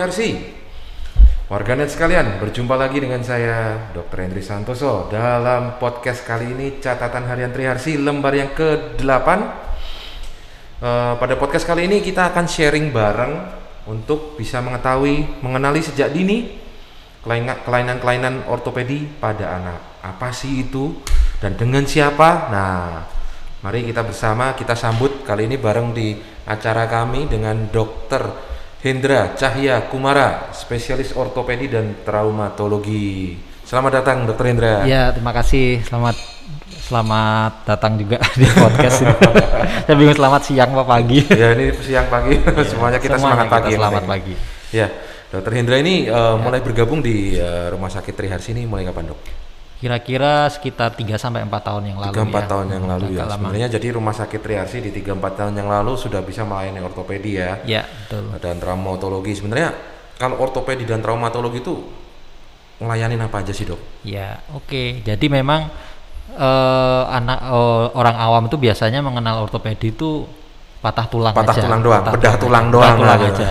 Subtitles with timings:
[0.00, 0.32] Triharsi.
[1.52, 4.24] Warganet sekalian, berjumpa lagi dengan saya Dr.
[4.24, 9.28] Hendri Santoso dalam podcast kali ini catatan harian Triharsi lembar yang ke-8.
[10.80, 13.44] Uh, pada podcast kali ini kita akan sharing bareng
[13.92, 16.56] untuk bisa mengetahui, mengenali sejak dini
[17.20, 20.00] kelainan-kelainan ortopedi pada anak.
[20.00, 20.96] Apa sih itu
[21.44, 22.48] dan dengan siapa?
[22.48, 23.04] Nah,
[23.60, 26.16] mari kita bersama kita sambut kali ini bareng di
[26.48, 28.48] acara kami dengan Dr.
[28.80, 33.36] Hendra Cahya Kumara, spesialis ortopedi dan traumatologi.
[33.60, 34.88] Selamat datang, Dokter Hendra.
[34.88, 35.84] Ya, terima kasih.
[35.84, 36.16] Selamat
[36.88, 39.12] selamat datang juga di podcast ini.
[39.84, 41.20] Saya bingung selamat siang apa pagi.
[41.28, 42.40] Ya, ini siang pagi.
[42.40, 43.72] Ya, semuanya kita semuanya semangat kita pagi.
[43.76, 44.34] Selamat pagi.
[44.72, 44.88] Ya,
[45.28, 46.40] Dokter Hendra ini uh, ya.
[46.40, 49.39] mulai bergabung di uh, Rumah Sakit Triharsi ini mulai kapan, Dok?
[49.80, 52.40] Kira-kira sekitar 3 sampai 4 tahun yang lalu 3 4 ya.
[52.44, 53.24] tahun yang lalu ya.
[53.32, 57.40] Sebenarnya jadi Rumah Sakit Triarsi di 3 4 tahun yang lalu sudah bisa melayani ortopedi
[57.40, 57.64] ya.
[57.64, 58.28] Ya, betul.
[58.36, 59.32] Dan traumatologi.
[59.32, 59.72] Sebenarnya
[60.20, 61.80] kalau ortopedi dan traumatologi itu
[62.76, 64.04] melayani apa aja sih, Dok?
[64.04, 64.68] Ya, oke.
[64.68, 64.88] Okay.
[65.00, 65.72] Jadi memang
[66.36, 70.28] uh, anak uh, orang awam itu biasanya mengenal ortopedi itu
[70.80, 71.64] patah tulang patah aja.
[71.64, 73.48] tulang doang, patah bedah tulang, tulang doang, tulang aja.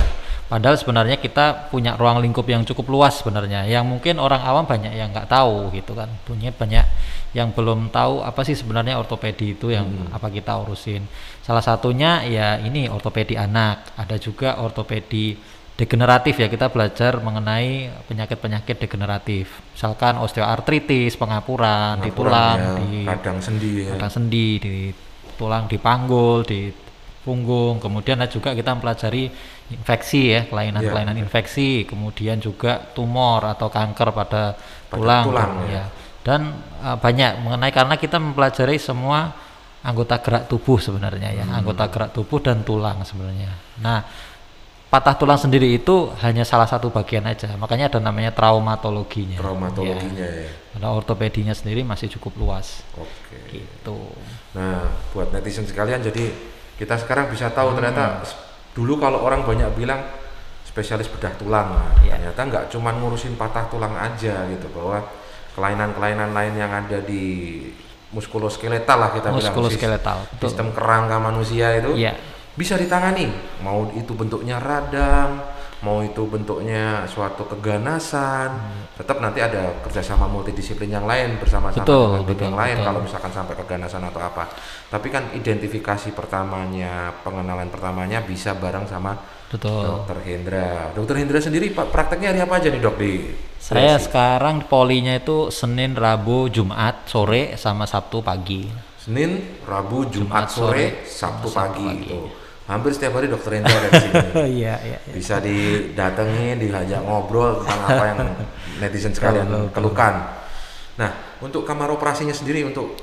[0.49, 4.97] Padahal sebenarnya kita punya ruang lingkup yang cukup luas sebenarnya, yang mungkin orang awam banyak
[4.97, 6.81] yang nggak tahu gitu kan, punya banyak
[7.37, 10.09] yang belum tahu apa sih sebenarnya ortopedi itu yang hmm.
[10.09, 11.05] apa kita urusin.
[11.45, 15.37] Salah satunya ya ini ortopedi anak, ada juga ortopedi
[15.77, 23.39] degeneratif ya kita belajar mengenai penyakit-penyakit degeneratif, misalkan osteoartritis, pengapuran, di tulang, ya, di radang
[23.39, 23.95] sendi, ya.
[23.95, 24.75] radang sendi, di
[25.39, 26.88] tulang, di panggul, di
[27.29, 29.29] punggung, kemudian ada juga kita mempelajari
[29.69, 31.23] infeksi ya kelainan-kelainan yeah.
[31.23, 34.57] infeksi kemudian juga tumor atau kanker pada,
[34.89, 35.73] pada tulang, tulang ya.
[35.73, 35.83] ya
[36.25, 36.41] dan
[36.81, 39.31] uh, banyak mengenai karena kita mempelajari semua
[39.85, 41.55] anggota gerak tubuh sebenarnya ya hmm.
[41.55, 44.03] anggota gerak tubuh dan tulang sebenarnya nah
[44.89, 50.49] patah tulang sendiri itu hanya salah satu bagian aja makanya ada namanya traumatologinya traumatologinya ya,
[50.49, 50.51] ya.
[50.73, 53.61] Karena ortopedinya sendiri masih cukup luas oke okay.
[53.61, 54.17] gitu
[54.57, 56.33] nah buat netizen sekalian jadi
[56.79, 57.77] kita sekarang bisa tahu hmm.
[57.77, 58.23] ternyata
[58.71, 59.99] dulu kalau orang banyak bilang
[60.63, 61.75] spesialis bedah tulang
[62.07, 62.15] yeah.
[62.15, 65.03] ternyata nggak cuma ngurusin patah tulang aja gitu bahwa
[65.59, 67.67] kelainan-kelainan lain yang ada di
[68.15, 72.15] muskuloskeletal lah kita muskuloskeletal bilang sistem kerangka manusia itu yeah.
[72.55, 73.27] bisa ditangani
[73.59, 78.99] mau itu bentuknya radang mau itu bentuknya suatu keganasan hmm.
[78.99, 82.87] tetap nanti ada kerjasama multidisiplin yang lain bersama-sama dengan tim yang lain betul.
[82.91, 84.43] kalau misalkan sampai keganasan atau apa
[84.91, 89.15] tapi kan identifikasi pertamanya pengenalan pertamanya bisa bareng sama
[89.47, 90.03] betul.
[90.03, 93.13] dokter Hendra dokter Hendra sendiri prakteknya hari apa aja nih dok di
[93.55, 98.67] saya sekarang polinya itu Senin Rabu Jumat sore sama Sabtu pagi
[98.99, 102.03] Senin Rabu Jumat, Jumat sore, sore Sabtu, Sabtu pagi, pagi.
[102.03, 102.19] itu
[102.69, 104.13] hampir setiap hari dokter Hendra ada di sini.
[104.61, 105.11] Iya, iya, iya.
[105.11, 108.19] Bisa didatengin, diajak ngobrol tentang apa yang
[108.77, 110.37] netizen sekalian keluhkan.
[111.01, 112.93] Nah, untuk kamar operasinya sendiri untuk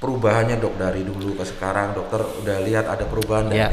[0.00, 3.68] perubahannya dok dari dulu ke sekarang dokter udah lihat ada perubahan ya.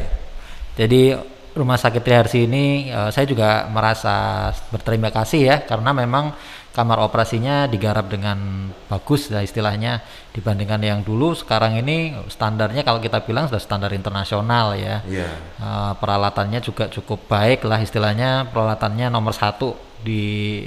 [0.76, 1.16] Jadi
[1.56, 6.30] rumah sakit Triharsi ini uh, saya juga merasa berterima kasih ya karena memang
[6.78, 9.98] kamar operasinya digarap dengan bagus lah istilahnya.
[10.30, 15.02] Dibandingkan yang dulu sekarang ini standarnya kalau kita bilang sudah standar internasional ya.
[15.02, 15.10] Yeah.
[15.18, 15.30] Iya.
[15.58, 18.46] uh, peralatannya juga cukup baik lah istilahnya.
[18.54, 19.74] Peralatannya nomor satu
[20.06, 20.62] di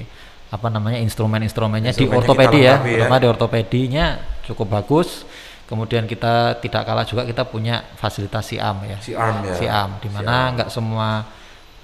[0.52, 3.08] apa namanya instrumen-instrumennya di ortopedi ya, ya.
[3.08, 5.24] di ortopedinya cukup bagus.
[5.64, 9.00] Kemudian kita tidak kalah juga kita punya fasilitas siam ya.
[9.00, 9.56] Siam ya.
[9.56, 11.24] Siam di mana nggak semua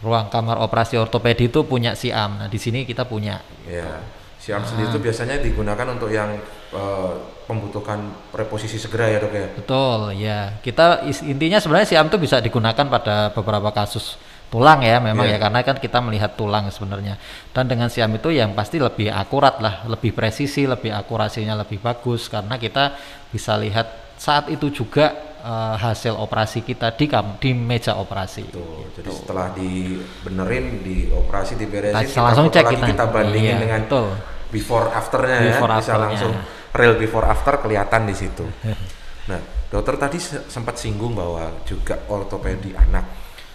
[0.03, 3.39] ruang kamar operasi ortopedi itu punya siam nah di sini kita punya.
[3.63, 4.16] Ya
[4.47, 4.67] Siam nah.
[4.71, 6.39] sendiri itu biasanya digunakan untuk yang
[6.71, 7.11] uh,
[7.51, 7.99] membutuhkan
[8.31, 9.47] reposisi segera ya dok ya.
[9.59, 10.39] Betul ya.
[10.63, 14.15] Kita intinya sebenarnya siam itu bisa digunakan pada beberapa kasus
[14.47, 15.35] tulang ya memang yeah.
[15.35, 17.19] ya karena kan kita melihat tulang sebenarnya
[17.51, 22.31] dan dengan siam itu yang pasti lebih akurat lah lebih presisi lebih akurasinya lebih bagus
[22.31, 22.95] karena kita
[23.27, 28.47] bisa lihat saat itu juga uh, hasil operasi kita di kam di meja operasi.
[28.47, 29.03] Tuh, gitu.
[29.03, 34.36] Jadi setelah dibenerin, di operasi diberesin, kita langsung cek kita, kita bandingin iya, dengan betul
[34.49, 36.33] before afternya ya, before ya bisa langsung
[36.75, 38.45] real before after kelihatan di situ.
[39.29, 43.05] nah, dokter tadi sempat singgung bahwa juga ortopedi anak.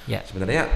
[0.08, 0.20] Ya.
[0.26, 0.66] Sebenarnya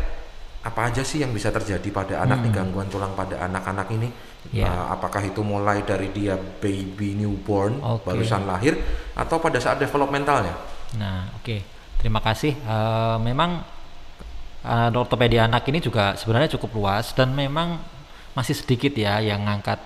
[0.67, 2.45] apa aja sih yang bisa terjadi pada anak hmm.
[2.51, 4.09] nih gangguan tulang pada anak-anak ini?
[4.55, 4.71] Ya.
[4.71, 8.03] Uh, apakah itu mulai dari dia baby newborn okay.
[8.07, 8.79] barusan lahir
[9.15, 10.55] atau pada saat developmentalnya?
[10.99, 11.43] Nah, oke.
[11.43, 11.61] Okay.
[11.97, 12.55] Terima kasih.
[12.63, 13.67] Uh, memang
[14.63, 17.79] uh, ortopedi anak ini juga sebenarnya cukup luas dan memang
[18.37, 19.81] masih sedikit ya yang ngangkat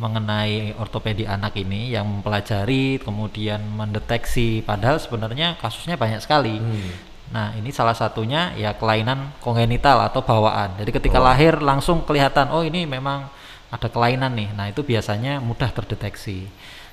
[0.00, 7.12] mengenai ortopedi anak ini yang mempelajari kemudian mendeteksi padahal sebenarnya kasusnya banyak sekali hmm.
[7.30, 10.74] Nah, ini salah satunya ya kelainan kongenital atau bawaan.
[10.82, 11.30] Jadi ketika Oh.
[11.30, 13.30] lahir langsung kelihatan oh ini memang
[13.70, 14.50] ada kelainan nih.
[14.50, 16.50] Nah, itu biasanya mudah terdeteksi.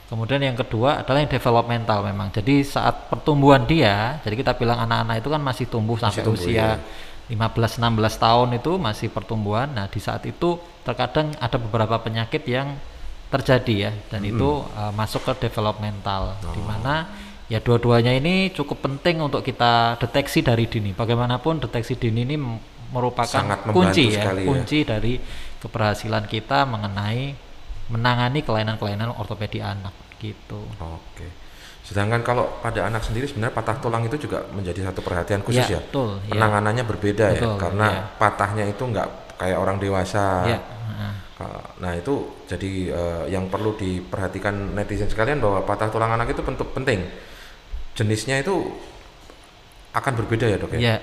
[0.08, 2.32] Kemudian yang kedua adalah yang developmental memang.
[2.32, 6.80] Jadi saat pertumbuhan dia, jadi kita bilang anak-anak itu kan masih tumbuh sampai tumbuh, usia
[6.80, 7.36] iya.
[7.36, 9.68] 15-16 tahun itu masih pertumbuhan.
[9.74, 12.72] Nah, di saat itu terkadang ada beberapa penyakit yang
[13.28, 17.08] terjadi ya dan itu uh, masuk ke developmental di mana
[17.52, 20.92] ya dua-duanya ini cukup penting untuk kita deteksi dari dini.
[20.96, 22.36] Bagaimanapun deteksi dini ini
[22.92, 24.48] merupakan Sangat kunci ya, ya.
[24.48, 25.20] kunci dari
[25.60, 27.36] keberhasilan kita mengenai
[27.92, 30.60] menangani kelainan-kelainan ortopedi anak gitu.
[30.80, 31.28] Oke.
[31.88, 35.80] Sedangkan kalau pada anak sendiri sebenarnya patah tulang itu juga menjadi satu perhatian khusus ya.
[35.80, 36.32] Ya, betul, ya.
[36.36, 38.02] Penanganannya berbeda ya, Betul, karena ya.
[38.20, 39.08] patahnya itu nggak
[39.40, 40.26] kayak orang dewasa.
[40.44, 40.60] Ya.
[41.78, 46.70] Nah itu jadi eh, yang perlu diperhatikan netizen sekalian bahwa patah tulang anak itu pentu-
[46.74, 47.06] penting.
[47.94, 48.74] Jenisnya itu
[49.94, 50.80] akan berbeda ya dok ya.
[50.80, 50.98] Ya.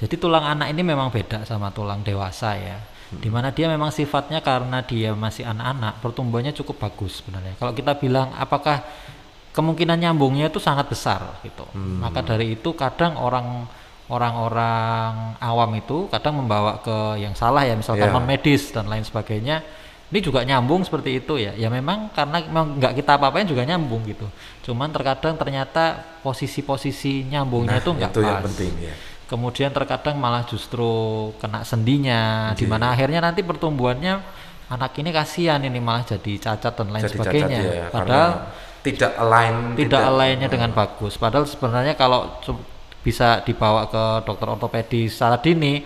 [0.00, 2.78] Jadi tulang anak ini memang beda sama tulang dewasa ya.
[3.10, 7.58] Di mana dia memang sifatnya karena dia masih anak-anak, pertumbuhannya cukup bagus sebenarnya.
[7.58, 8.86] Kalau kita bilang apakah
[9.50, 11.66] kemungkinan nyambungnya itu sangat besar gitu.
[11.74, 13.66] Maka dari itu kadang orang
[14.10, 18.14] orang-orang awam itu kadang membawa ke yang salah ya, misalkan Iya.
[18.14, 19.62] non medis dan lain sebagainya.
[20.10, 21.54] Ini juga nyambung seperti itu ya.
[21.54, 24.26] Ya memang karena memang nggak kita apa-apain juga nyambung gitu.
[24.66, 28.26] Cuman terkadang ternyata posisi-posisi nyambungnya Nah, itu nggak itu pas.
[28.26, 28.94] yang penting ya.
[29.30, 30.90] Kemudian terkadang malah justru
[31.38, 34.18] kena sendinya, di mana akhirnya nanti pertumbuhannya
[34.66, 37.58] anak ini kasihan ini malah jadi cacat dan lain Jadi sebagainya.
[37.62, 38.30] cacat ya, Padahal
[38.82, 41.14] tidak align, tidak lainnya dengan bagus.
[41.14, 42.34] Padahal sebenarnya kalau
[43.00, 45.80] bisa dibawa ke dokter ortopedi secara dini,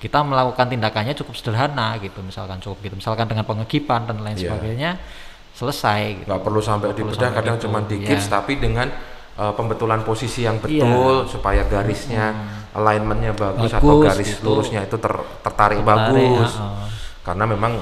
[0.00, 4.44] kita melakukan tindakannya cukup sederhana gitu, misalkan cukup gitu, misalkan dengan pengegipan dan lain Iya.
[4.48, 4.90] sebagainya,
[5.52, 6.00] selesai.
[6.24, 6.28] Gitu.
[6.30, 8.08] nggak perlu sampai perlu dibedah, sampai kadang gitu, cuma di iya.
[8.14, 8.88] gips, tapi dengan
[9.36, 10.86] uh, pembetulan posisi yang Iya.
[10.88, 12.32] betul supaya garisnya
[12.70, 14.46] alignmentnya bagus, atau Bagus, garis gitu.
[14.46, 16.52] lurusnya itu ter- tertarik Tertarik, bagus.
[16.54, 16.86] heeh.
[17.20, 17.72] Karena memang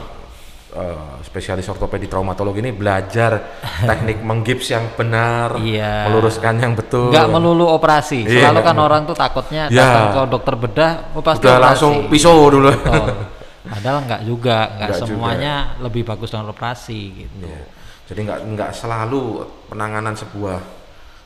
[0.78, 3.58] uh, spesialis ortopedi traumatologi ini belajar
[3.90, 6.06] teknik menggips yang benar, Iya.
[6.06, 7.10] meluruskan yang betul.
[7.10, 8.22] nggak melulu operasi.
[8.22, 9.82] Iya, Selalu kan orang tuh takutnya Ya.
[9.82, 11.66] datang ke dokter bedah, oh pasti Udah operasi.
[11.66, 12.70] langsung pisau dulu.
[12.70, 13.08] Betul.
[13.68, 15.08] Padahal nggak juga, nggak Nggak juga.
[15.12, 17.44] semuanya lebih bagus dengan operasi gitu.
[17.44, 17.62] Iya.
[18.08, 19.22] Jadi nggak nggak selalu
[19.68, 20.56] penanganan sebuah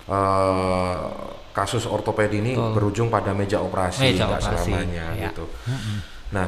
[0.09, 0.97] eh,
[1.53, 5.29] kasus ortopedi ini berujung pada meja operasi, Meja operasi, selamanya iya.
[5.31, 5.45] gitu.
[6.33, 6.47] Nah,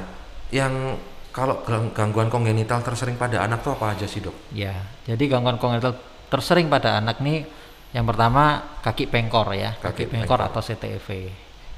[0.49, 0.97] yang
[1.34, 4.54] kalau gang- gangguan kongenital tersering pada anak tuh apa aja sih dok?
[4.54, 4.70] Ya,
[5.02, 5.98] jadi gangguan kongenital
[6.31, 7.42] tersering pada anak nih
[7.90, 11.08] yang pertama kaki pengkor ya, Kaki kaki, pengkor, atau CTV.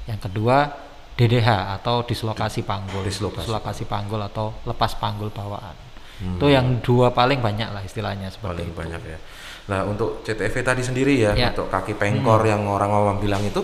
[0.05, 0.69] Yang kedua
[1.13, 1.49] DDH
[1.81, 3.01] atau dislokasi panggul.
[3.01, 3.85] Dislokasi.
[3.85, 5.73] panggul atau lepas panggul bawaan.
[6.17, 8.77] Itu yang dua paling banyak lah istilahnya seperti Paling itu.
[8.77, 9.17] banyak ya.
[9.67, 11.49] Nah, untuk CTV tadi sendiri ya, Ya.
[11.51, 13.61] untuk kaki pengkor yang orang awam bilang itu,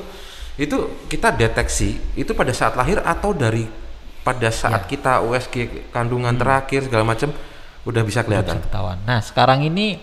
[0.53, 0.77] itu
[1.09, 3.65] kita deteksi itu pada saat lahir atau dari
[4.23, 7.29] pada saat kita USG kandungan terakhir segala macam
[7.83, 8.57] udah bisa kelihatan.
[8.57, 8.97] bisa ketahuan.
[9.03, 9.99] Nah, sekarang ini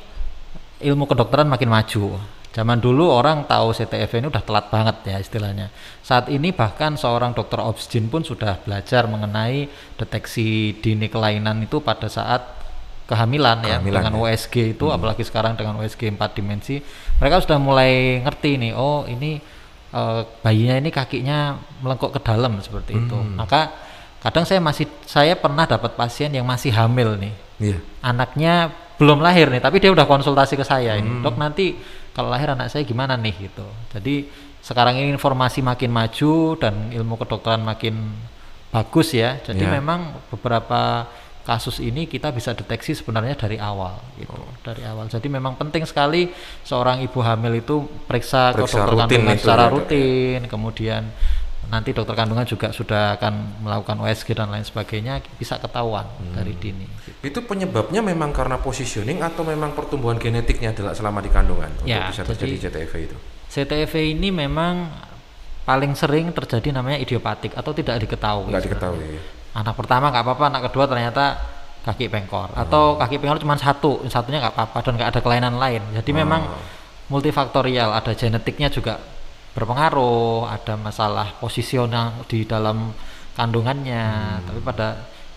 [0.84, 2.20] ilmu kedokteran makin maju.
[2.50, 5.70] Zaman dulu orang tahu CTF ini udah telat banget ya istilahnya.
[6.02, 12.11] Saat ini bahkan seorang dokter obsgin pun sudah belajar mengenai deteksi dini kelainan itu pada
[12.11, 12.42] saat
[13.06, 14.21] kehamilan, ya Kehamilan, dengan ya.
[14.35, 16.83] USG itu apalagi sekarang dengan USG 4 dimensi.
[17.23, 19.38] Mereka sudah mulai ngerti nih, oh ini
[19.95, 21.54] eh, bayinya ini kakinya
[21.87, 23.18] melengkuk ke dalam seperti itu.
[23.38, 23.89] Maka
[24.21, 27.77] kadang saya masih saya pernah dapat pasien yang masih hamil nih Iya.
[28.00, 31.73] anaknya belum lahir nih, tapi dia udah konsultasi ke saya ini, dok nanti
[32.12, 33.65] kalau lahir anak saya gimana nih gitu.
[33.97, 34.29] Jadi
[34.61, 37.97] sekarang ini informasi makin maju dan ilmu kedokteran makin
[38.69, 39.41] bagus ya.
[39.41, 39.73] Jadi Ya.
[39.81, 41.09] memang beberapa
[41.41, 45.09] kasus ini kita bisa deteksi sebenarnya dari awal gitu, dari awal.
[45.09, 46.29] Jadi memang penting sekali
[46.62, 49.73] seorang ibu hamil itu periksa, Periksa ke dokter rutin secara ya, ya.
[49.73, 51.03] rutin, kemudian
[51.69, 56.33] nanti dokter kandungan juga sudah akan melakukan USG dan lain sebagainya bisa ketahuan Hmm.
[56.33, 56.88] dari dini.
[57.21, 62.11] Itu penyebabnya memang karena positioning atau memang pertumbuhan genetiknya adalah selama di kandungan Ya, untuk
[62.11, 63.17] bisa terjadi jadi- CTV itu.
[63.47, 64.88] CTV ini memang
[65.62, 68.49] paling sering terjadi namanya idiopatik atau tidak diketahui.
[68.49, 68.67] Sebenarnya.
[68.67, 69.05] diketahui.
[69.52, 71.25] Anak pertama nggak apa-apa, anak kedua ternyata
[71.81, 75.83] kaki pengkor atau kaki pengkor cuma satu, satunya nggak apa-apa dan nggak ada kelainan lain.
[75.93, 76.47] Jadi memang
[77.07, 78.99] multifaktorial, ada genetiknya juga
[79.52, 82.92] berpengaruh, ada masalah posisional di dalam
[83.35, 84.07] kandungannya.
[84.45, 84.88] Tapi pada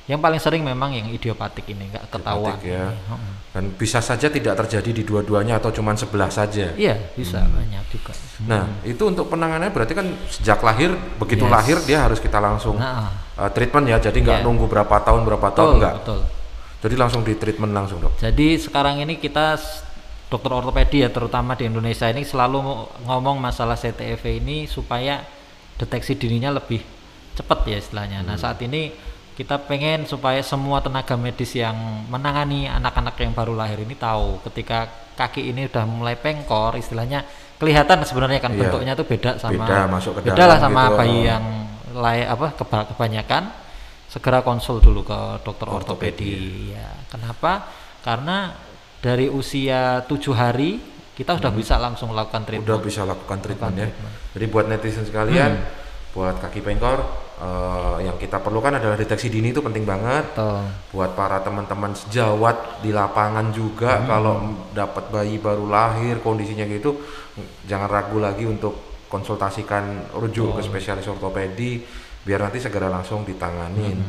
[0.03, 2.59] yang paling sering memang yang idiopatik ini nggak ketahuan.
[2.59, 2.91] Ya.
[2.91, 3.33] Heeh.
[3.55, 6.75] Dan bisa saja tidak terjadi di dua-duanya atau cuma sebelah saja.
[6.75, 7.55] Iya bisa Hmm.
[7.55, 8.11] banyak juga.
[8.43, 11.53] Nah, itu untuk penanganannya berarti kan sejak lahir begitu Yes.
[11.53, 13.97] lahir dia harus kita langsung Nah, uh, treatment ya.
[14.01, 14.45] Jadi nggak Iya.
[14.45, 15.95] nunggu berapa tahun berapa tahun betul, enggak.
[16.03, 16.19] betul.
[16.83, 18.19] Jadi langsung di treatment langsung, Dok.
[18.19, 19.55] Jadi sekarang ini kita
[20.33, 25.21] dokter ortopedi ya terutama di Indonesia ini selalu mo- ngomong masalah CTEV ini supaya
[25.77, 26.81] deteksi dininya lebih
[27.33, 28.21] cepat ya istilahnya.
[28.21, 28.89] Nah saat ini
[29.33, 31.73] kita pengen supaya semua tenaga medis yang
[32.05, 37.25] menangani anak-anak yang baru lahir ini tahu ketika kaki ini udah mulai pengkor istilahnya
[37.57, 38.59] kelihatan sebenarnya kan Iya.
[38.65, 40.97] bentuknya tuh beda sama Beda, masuk ke beda lah sama gitu.
[40.97, 41.43] bayi yang
[41.93, 43.43] layak apa keba- kebanyakan
[44.05, 46.29] segera konsul dulu ke dokter Ortopedi.
[46.29, 46.33] ortopedi
[46.73, 47.69] ya kenapa
[48.01, 48.53] karena
[49.03, 50.79] dari usia tujuh hari
[51.13, 52.73] kita sudah bisa langsung lakukan treatment Hmm.
[52.73, 53.85] udah bisa lakukan treatment ya.
[53.85, 54.13] treatment.
[54.15, 54.31] Hmm.
[54.33, 55.51] Jadi buat netizen sekalian,
[56.09, 56.99] buat kaki pengkor,
[57.37, 60.25] eh, yang kita perlukan adalah deteksi dini itu penting banget.
[60.33, 60.63] Betul.
[60.89, 64.07] Buat para teman-teman sejawat di lapangan juga, Hmm.
[64.07, 64.33] kalau
[64.73, 66.97] dapat bayi baru lahir kondisinya gitu,
[67.67, 68.73] jangan ragu lagi untuk
[69.05, 71.85] konsultasikan rujuk ke spesialis ortopedi,
[72.25, 74.01] biar nanti segera langsung ditanganin.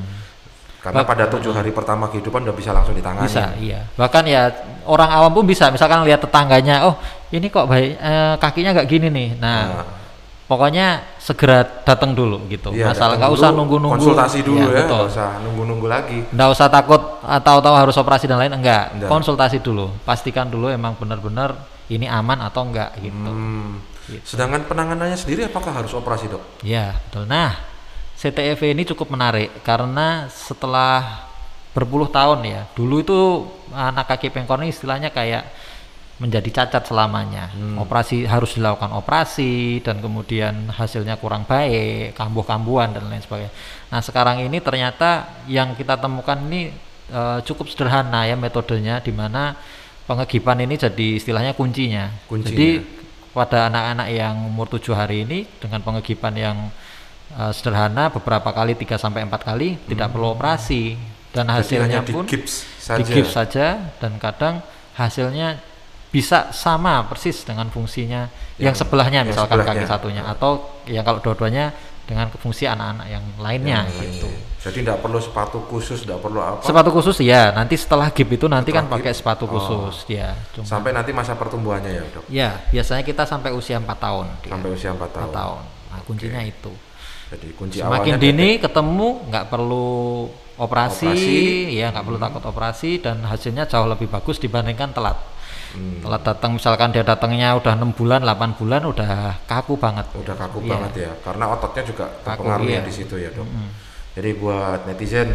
[0.84, 3.24] Karena Bak- pada tujuh hari pertama kehidupan udah bisa langsung ditangani.
[3.24, 4.52] bisa iya bahkan ya
[4.84, 7.00] orang awam pun bisa misalkan lihat tetangganya oh
[7.30, 9.86] ini kok bayi eh, kakinya nggak gini nih nah, Nah.
[10.44, 10.86] pokoknya
[11.16, 15.08] segera datang dulu gitu Iya, masalah nggak usah nunggu-nunggu konsultasi dulu Iya, ya, betul nggak
[15.10, 16.18] usah nunggu-nunggu lagi.
[16.28, 19.08] nggak usah takut atau tahu harus operasi dan lain enggak Enggak.
[19.08, 23.80] konsultasi dulu pastikan dulu emang benar-benar ini aman atau enggak gitu Hmm.
[24.04, 24.20] Gitu.
[24.26, 26.60] Sedangkan penanganannya sendiri apakah harus operasi dok?
[26.60, 27.24] Ya, betul.
[27.24, 27.56] Nah,
[28.24, 31.28] CTEV ini cukup menarik karena setelah
[31.76, 33.20] berpuluh tahun ya, dulu itu
[33.68, 35.44] anak kaki pengkor ini istilahnya kayak
[36.16, 37.52] menjadi cacat selamanya.
[37.76, 43.52] Operasi harus dilakukan operasi dan kemudian hasilnya kurang baik, kambuh-kambuhan dan lain sebagainya.
[43.92, 46.72] Nah, sekarang ini ternyata yang kita temukan ini
[47.12, 49.52] eh, cukup sederhana ya metodenya di mana
[50.08, 52.08] pengegipan ini jadi istilahnya kuncinya.
[52.24, 52.56] Kuncinya.
[52.56, 52.68] Jadi
[53.34, 56.56] pada anak-anak yang umur tujuh hari ini dengan pengegipan yang
[57.36, 60.96] uh, sederhana beberapa kali 3 sampai empat kali tidak perlu operasi
[61.34, 62.98] dan hasilnya hanya di pun gips saja.
[62.98, 63.66] di gips saja
[63.98, 64.62] dan kadang
[64.94, 65.58] hasilnya
[66.14, 69.82] bisa sama persis dengan fungsinya yang, Yang- sebelahnya yang misalkan sebelahnya.
[69.82, 70.50] kaki satunya atau
[70.86, 71.74] yang kalau dua-duanya
[72.04, 74.28] dengan fungsi anak-anak yang lainnya Yang gitu.
[74.64, 76.60] Jadi tidak perlu sepatu khusus, tidak perlu apa.
[76.60, 79.50] Sepatu khusus ya, nanti setelah GIP itu nanti kan Setelah pakai GIP, sepatu oh.
[79.56, 80.36] khusus ya.
[80.52, 82.24] Cuma Sampai nanti masa pertumbuhannya ya dok.
[82.28, 84.26] ya, biasanya kita sampai usia 4 tahun.
[84.44, 85.32] Sampai usia 4 Empat tahun.
[85.32, 85.60] tahun.
[85.64, 86.72] Nah, kuncinya itu.
[87.32, 89.88] Jadi kunci Semakin awalnya dini ketemu nggak perlu
[90.54, 91.38] operasi, Operasi.
[91.74, 95.18] ya nggak perlu takut operasi dan hasilnya jauh lebih bagus dibandingkan telat.
[95.74, 95.98] Hmm.
[95.98, 100.06] Telat datang misalkan dia datangnya udah enam bulan, 8 bulan udah kaku banget.
[100.14, 100.70] udah kaku Iya.
[100.70, 102.80] banget ya karena ototnya juga terpengaruh ya iya.
[102.86, 103.48] di situ ya dok
[104.14, 105.34] jadi buat netizen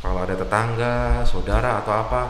[0.00, 0.94] kalau ada tetangga
[1.28, 2.22] saudara atau apa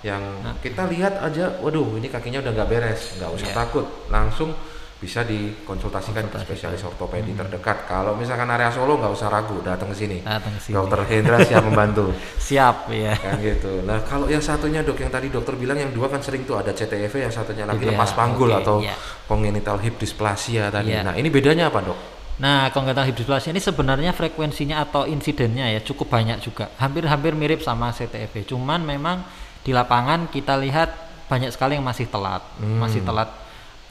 [0.00, 0.24] yang
[0.58, 3.56] kita lihat aja waduh ini kakinya udah nggak beres nggak usah Iya.
[3.60, 4.56] takut langsung
[5.02, 9.96] bisa dikonsultasikan ke spesialis ortopedi terdekat kalau misalkan area Solo nggak usah ragu datang ke
[9.98, 10.78] sini Datang sini.
[10.78, 12.14] dokter Hendra siap membantu
[12.48, 13.18] Siap ya.
[13.18, 16.46] kan gitu nah kalau yang satunya dok yang tadi dokter bilang yang dua kan sering
[16.46, 18.94] tuh ada CTEV yang satunya lagi lepas panggul oke, atau iya.
[19.26, 21.02] congenital hip dysplasia tadi Iya.
[21.02, 21.98] nah ini bedanya apa dok
[22.32, 26.72] Nah, congenital hip dysplasia ini sebenarnya frekuensinya atau insidennya ya cukup banyak juga.
[26.80, 28.48] Hampir-hampir mirip sama CTEV.
[28.48, 29.22] Cuman memang
[29.62, 30.90] di lapangan kita lihat
[31.30, 32.42] banyak sekali yang masih telat.
[32.58, 32.82] Hmm.
[32.82, 33.30] Masih telat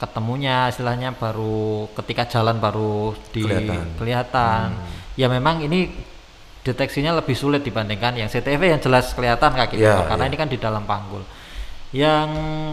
[0.02, 3.78] ketemunya istilahnya baru ketika jalan baru di Kelihatan.
[3.86, 3.94] Hmm.
[4.02, 4.66] kelihatan.
[5.14, 5.94] Ya memang ini
[6.62, 10.30] deteksinya lebih sulit dibandingkan yang CTEV yang jelas kelihatan kaki Iya, pengkor, karena iya.
[10.30, 11.22] ini kan di dalam panggul.
[11.92, 12.28] Yang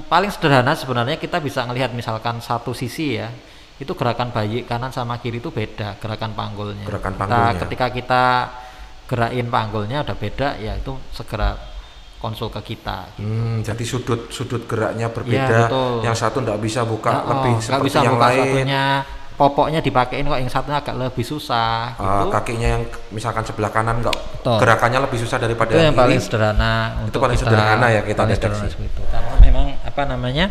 [0.07, 3.27] paling sederhana sebenarnya kita bisa melihat misalkan satu sisi ya,
[3.75, 6.85] itu gerakan bayi kanan sama kiri itu beda gerakan panggulnya.
[6.87, 7.59] Gerakan Kita- panggulnya.
[7.67, 8.23] ketika kita
[9.09, 11.57] gerakin panggulnya udah beda ya itu segera
[12.19, 13.07] konsul ke kita.
[13.15, 15.59] Hmm, jadi sudut sudut geraknya Iya, berbeda.
[15.65, 15.93] betul.
[16.03, 18.39] yang satu tidak bisa buka Oh, lebih nggak seperti bisa yang buka lain.
[18.43, 18.83] satunya
[19.33, 22.27] popoknya dipakein kok yang satunya agak lebih susah Ah, gitu.
[22.29, 24.57] kakinya yang misalkan sebelah kanan nggak Betul.
[24.59, 26.03] gerakannya lebih susah daripada itu yang kiri.
[26.03, 28.67] paling sederhana untuk paling sederhana ya kita deteksi.
[28.67, 29.01] sederhana itu.
[29.07, 30.45] karena memang apa namanya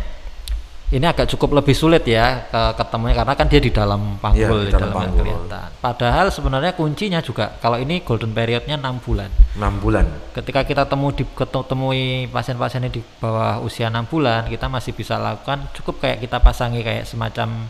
[0.89, 4.65] ini agak cukup lebih sulit ya ke ketemunya karena kan dia di dalam panggul Iya,
[4.65, 5.21] di dalam dalam panggul.
[5.21, 10.05] kelihatan padahal sebenarnya kuncinya juga kalau ini golden periodnya enam bulan 6 bulan.
[10.33, 15.15] ketika kita temu di ketemui pasien-pasien ini di bawah usia enam bulan kita masih bisa
[15.15, 17.69] lakukan cukup kayak kita pasangi kayak semacam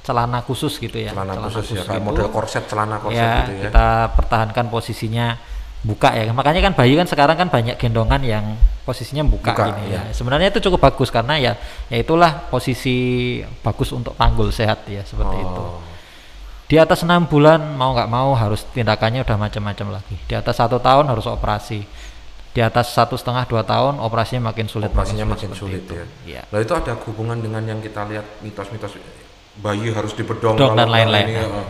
[0.00, 2.08] celana khusus gitu ya Celana khusus ya kayak gitu.
[2.08, 3.62] model korset celana korset ya, gitu ya.
[3.68, 3.86] kita
[4.16, 5.26] pertahankan posisinya
[5.80, 8.44] buka ya makanya kan bayi kan sekarang kan banyak gendongan yang
[8.84, 10.04] posisinya buka, Buka, gini ya.
[10.04, 11.52] ya sebenarnya itu cukup bagus karena ya
[11.88, 15.80] ya itulah posisi bagus untuk panggul sehat ya seperti itu Oh.
[16.68, 20.76] di atas enam bulan mau nggak mau harus tindakannya udah macam-macam lagi di atas satu
[20.78, 21.80] tahun harus operasi
[22.50, 25.94] di atas satu setengah dua tahun operasinya makin sulit Operasinya makin seperti sulit itu.
[25.94, 26.04] ya.
[26.26, 26.42] Iya.
[26.50, 28.98] Nah itu ada hubungan dengan yang kita lihat mitos-mitos
[29.56, 31.26] bayi harus dibedong Bedong dan lain-lain.
[31.26, 31.66] ini, oh.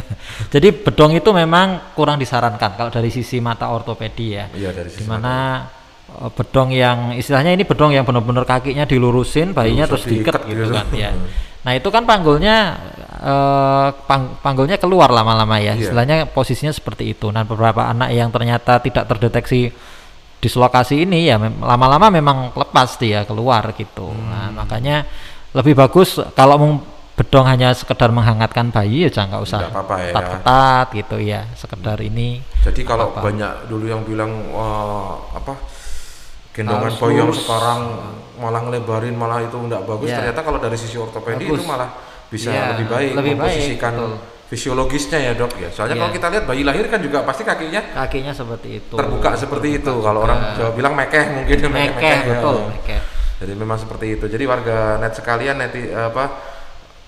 [0.54, 4.46] Jadi bedong itu memang kurang disarankan kalau dari sisi mata ortopedi ya.
[4.54, 5.66] Iya dari sisi Di mana
[6.08, 10.62] eh, bedong yang istilahnya ini bedong yang benar-benar kakinya dilurusin, bayinya Lurus, terus diikat gitu
[10.62, 10.72] gitu.
[10.72, 11.10] kan ya.
[11.64, 12.56] Nah itu kan panggulnya
[13.18, 15.74] eh, pang- panggulnya keluar lama-lama ya.
[15.74, 15.90] Iya.
[15.90, 17.28] Istilahnya posisinya seperti itu.
[17.28, 19.68] Nah, beberapa anak yang ternyata tidak terdeteksi
[20.38, 24.12] dislokasi ini ya mem- lama-lama memang lepas dia keluar gitu.
[24.12, 24.60] Nah, Hmm.
[24.60, 25.08] makanya
[25.52, 26.72] lebih bagus kalau mau
[27.14, 30.10] bedong hanya sekedar menghangatkan bayi ya jangan nggak usah apa-apa ya.
[30.10, 31.40] ketat-ketat gitu ya.
[31.54, 33.30] Sekedar ini Jadi kalau apa-apa.
[33.30, 35.54] banyak dulu yang bilang wah apa
[36.50, 37.80] gendongan boyong sekarang
[38.34, 40.10] malah ngelebarin malah itu enggak bagus.
[40.10, 40.18] Iya.
[40.22, 41.58] Ternyata kalau dari sisi ortopedi Bagus.
[41.58, 41.90] itu malah
[42.30, 44.12] bisa Iya, lebih baik lebih baik, memposisikan betul.
[44.44, 45.68] fisiologisnya ya dok ya.
[45.70, 46.02] Soalnya Iya.
[46.02, 48.94] kalau kita lihat bayi lahir kan juga pasti kakinya kakinya seperti itu.
[48.94, 49.86] terbuka seperti itu.
[49.86, 50.26] Terbuka Kalau juga.
[50.26, 52.26] orang Jawa bilang mekeh mungkin mekeh ya.
[52.28, 53.00] betul, mekeh.
[53.34, 54.24] Jadi memang seperti itu.
[54.26, 56.53] Jadi warga net sekalian neti apa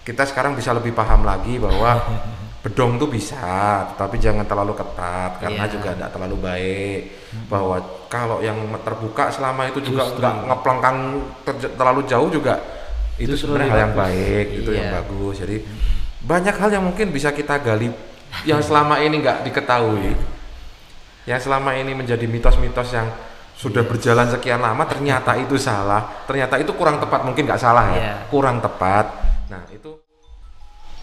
[0.07, 1.99] kita sekarang bisa lebih paham lagi bahwa
[2.65, 5.71] bedong tuh bisa, tapi jangan terlalu ketat karena Iya.
[5.71, 7.01] juga tidak terlalu baik.
[7.47, 10.97] Bahwa kalau yang terbuka selama itu juga nggak ngeplengkang
[11.43, 12.59] ter- terlalu jauh juga
[13.17, 14.03] itu Justru sebenarnya hal yang bagus.
[14.03, 14.97] baik, itu yang Iya.
[14.99, 15.35] bagus.
[15.43, 15.57] Jadi
[16.23, 17.89] banyak hal yang mungkin bisa kita gali
[18.43, 20.11] yang selama ini nggak diketahui,
[21.27, 23.09] yang selama ini menjadi mitos-mitos yang
[23.57, 27.97] sudah berjalan sekian lama ternyata itu salah, ternyata itu kurang tepat mungkin nggak salah ya,
[27.97, 28.15] Iya.
[28.29, 29.07] kurang tepat.
[29.49, 29.96] Nah itu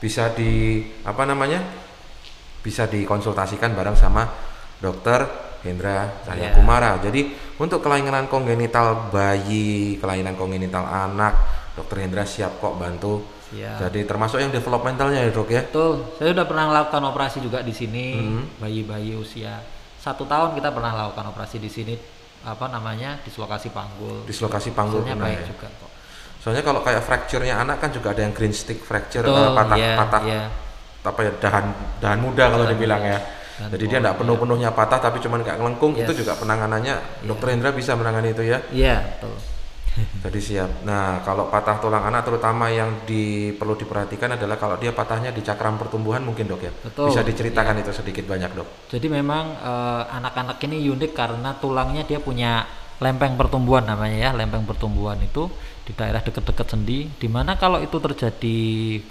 [0.04, 1.64] bisa di apa namanya,
[2.60, 4.28] bisa dikonsultasikan bareng sama
[4.78, 5.24] dokter
[5.64, 6.60] Hendra Cahya Iya.
[6.60, 7.00] Kumara.
[7.00, 11.40] Jadi untuk kelainan kongenital bayi, kelainan kongenital anak,
[11.80, 13.24] dokter Hendra siap kok bantu.
[13.48, 13.80] Siap.
[13.88, 15.64] Jadi termasuk yang developmentalnya ya dok ya.
[15.64, 18.44] Betul, saya sudah pernah melakukan operasi juga di sini, Hmm.
[18.60, 19.64] bayi-bayi usia
[20.04, 21.96] satu tahun kita pernah lakukan operasi di sini,
[22.44, 24.28] apa namanya dislokasi panggul.
[24.28, 25.48] Dislokasi panggul Hasilnya pernah baik ya?
[25.48, 25.92] juga kok.
[26.44, 29.78] Soalnya kalau kayak fracture-nya anak kan juga ada yang green stick fracture, Betul, eh, patah
[29.80, 30.42] iya, patah iya.
[31.04, 31.66] apa ya dahan
[32.04, 33.16] dahan muda kalau dibilang ya.
[33.54, 36.20] Dahan Jadi dia tidak penuh-penuhnya patah tapi cuman kayak ngelengkung itu Yes.
[36.20, 38.60] juga penanganannya dokter Hendra bisa menangani itu ya.
[38.76, 39.36] Iya, betul.
[40.26, 40.84] Jadi siap.
[40.84, 45.46] Nah, kalau patah tulang anak terutama yang di, perlu diperhatikan adalah kalau dia patahnya di
[45.46, 46.74] cakram pertumbuhan mungkin dok ya.
[46.74, 48.68] Betul, Bisa diceritakan itu sedikit banyak dok.
[48.90, 52.66] Jadi memang eh, anak-anak ini unik karena tulangnya dia punya
[53.04, 55.52] lempeng pertumbuhan namanya ya, lempeng pertumbuhan itu
[55.84, 57.12] di daerah dekat-dekat sendi.
[57.12, 58.58] Di mana kalau itu terjadi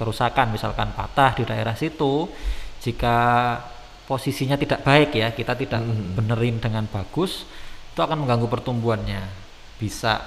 [0.01, 2.33] kerusakan, misalkan patah di daerah situ,
[2.81, 3.17] jika
[4.09, 5.85] posisinya tidak baik ya, kita tidak
[6.17, 7.45] benerin dengan bagus,
[7.93, 9.23] itu akan mengganggu pertumbuhannya.
[9.77, 10.25] Bisa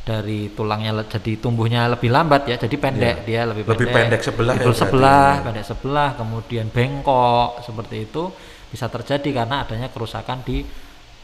[0.00, 3.26] dari tulangnya jadi tumbuhnya lebih lambat ya, jadi pendek Iya.
[3.28, 5.44] dia lebih, Lebih pendek sebelah ya sebelah, Iya.
[5.44, 8.32] pendek sebelah, kemudian bengkok seperti itu
[8.70, 10.62] bisa terjadi karena adanya kerusakan di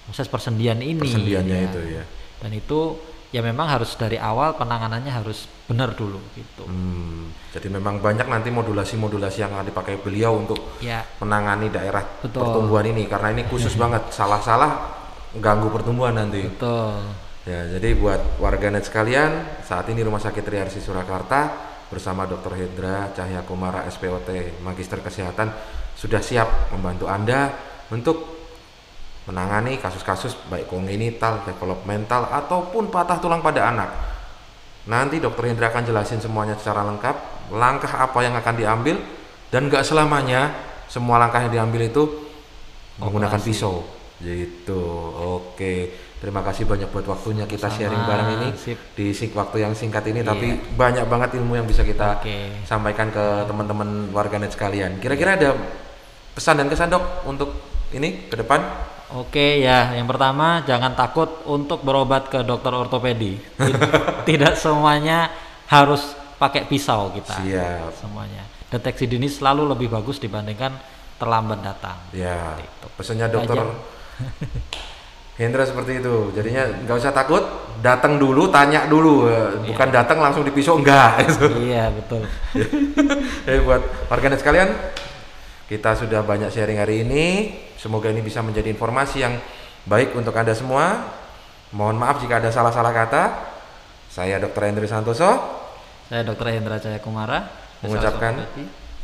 [0.06, 1.02] proses persendian ini.
[1.02, 1.66] Persendiannya ya.
[1.68, 2.04] itu ya.
[2.38, 2.80] Dan itu
[3.34, 6.62] ya memang harus dari awal penanganannya harus benar dulu gitu.
[6.64, 12.46] Hmm, jadi memang banyak nanti modulasi-modulasi yang akan dipakai beliau untuk Ya, menangani daerah Betul.
[12.46, 14.94] pertumbuhan ini karena ini khusus banget salah-salah
[15.36, 16.46] ganggu pertumbuhan nanti.
[16.46, 17.02] betul.
[17.46, 21.54] Ya, jadi buat warganet sekalian, saat ini Rumah Sakit Triarsi Surakarta
[21.86, 22.58] bersama Dr.
[22.58, 25.54] Hendra Cahya Kumara SPOT Magister Kesehatan
[25.94, 27.54] sudah siap membantu Anda
[27.94, 28.35] untuk
[29.26, 33.90] menangani kasus-kasus baik kongenital, developmental ataupun patah tulang pada anak.
[34.86, 35.50] Nanti Dr.
[35.50, 37.16] Hendra akan jelasin semuanya secara lengkap,
[37.50, 38.96] langkah apa yang akan diambil
[39.50, 40.54] dan nggak selamanya
[40.86, 42.02] semua langkah yang diambil itu
[43.02, 43.50] menggunakan Operasi.
[43.50, 43.82] pisau.
[44.22, 44.82] Gitu.
[45.18, 45.90] Oke.
[46.16, 48.78] Terima kasih banyak buat waktunya kita Sama, sharing bareng ini sip.
[48.96, 50.32] di sing waktu yang singkat ini Iya.
[50.32, 52.64] tapi banyak banget ilmu yang bisa kita Oke.
[52.64, 54.96] sampaikan ke teman-teman warganet sekalian.
[54.96, 55.52] Kira-kira ada
[56.32, 57.52] pesan dan kesan dok untuk
[57.92, 58.64] ini ke depan?
[59.08, 63.38] Oke ya, yang pertama jangan takut untuk berobat ke dokter ortopedi.
[63.38, 63.78] Tid-
[64.28, 65.30] Tidak semuanya
[65.66, 66.02] harus
[66.36, 67.38] pakai pisau kita.
[67.38, 67.94] Siap.
[67.94, 68.42] Semuanya.
[68.66, 70.74] Deteksi dini selalu lebih bagus dibandingkan
[71.16, 71.94] terlambat datang.
[72.10, 72.58] Ya,
[72.92, 73.62] pesannya dokter.
[75.38, 76.32] Hendra seperti itu.
[76.32, 77.44] Jadinya nggak usah takut,
[77.78, 81.28] datang dulu, tanya dulu, Eh, bukan datang langsung dipisau enggak.
[81.60, 82.24] iya betul.
[83.46, 84.72] Jadi buat warganet sekalian,
[85.66, 87.52] kita sudah banyak sharing hari ini.
[87.74, 89.34] Semoga ini bisa menjadi informasi yang
[89.86, 91.10] baik untuk Anda semua.
[91.74, 93.24] Mohon maaf jika ada salah-salah kata.
[94.06, 94.72] Saya Dr.
[94.72, 95.28] Hendri Santoso
[96.08, 96.48] Saya Dr.
[96.48, 97.52] Hendra Jaya Kumara.
[97.84, 98.48] mengucapkan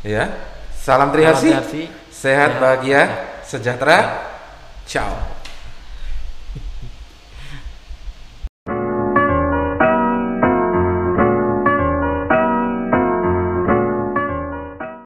[0.01, 0.25] ya,
[0.73, 1.53] salam Triharsi.
[1.53, 2.51] sehat Sehat.
[2.57, 3.01] bahagia,
[3.45, 3.99] sejahtera.
[4.89, 5.42] Ciao.